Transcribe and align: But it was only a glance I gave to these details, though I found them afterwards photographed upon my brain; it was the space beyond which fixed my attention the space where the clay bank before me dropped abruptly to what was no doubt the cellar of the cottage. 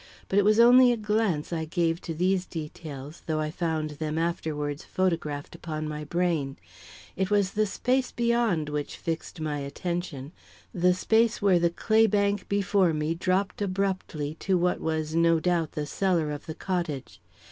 But 0.29 0.39
it 0.39 0.45
was 0.45 0.59
only 0.59 0.91
a 0.91 0.97
glance 0.97 1.53
I 1.53 1.65
gave 1.65 2.01
to 2.01 2.15
these 2.15 2.47
details, 2.47 3.21
though 3.27 3.39
I 3.39 3.51
found 3.51 3.91
them 3.91 4.17
afterwards 4.17 4.83
photographed 4.83 5.53
upon 5.53 5.87
my 5.87 6.05
brain; 6.05 6.57
it 7.15 7.29
was 7.29 7.51
the 7.51 7.67
space 7.67 8.11
beyond 8.11 8.67
which 8.67 8.97
fixed 8.97 9.39
my 9.39 9.59
attention 9.59 10.31
the 10.73 10.95
space 10.95 11.39
where 11.39 11.59
the 11.59 11.69
clay 11.69 12.07
bank 12.07 12.49
before 12.49 12.93
me 12.93 13.13
dropped 13.13 13.61
abruptly 13.61 14.33
to 14.39 14.57
what 14.57 14.79
was 14.79 15.13
no 15.13 15.39
doubt 15.39 15.73
the 15.73 15.85
cellar 15.85 16.31
of 16.31 16.47
the 16.47 16.55
cottage. 16.55 17.21